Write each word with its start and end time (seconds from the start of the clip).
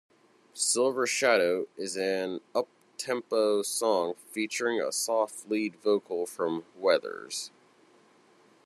"Silver 0.55 1.05
Shadow" 1.05 1.67
is 1.77 1.95
an 1.95 2.41
uptempo 2.55 3.63
song 3.63 4.15
featuring 4.15 4.81
a 4.81 4.91
soft 4.91 5.47
lead 5.47 5.75
vocal 5.75 6.25
from 6.25 6.65
Weathers. 6.75 7.51